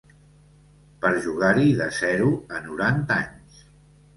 [1.03, 3.65] Per jugar-hi de zero a noranta anys!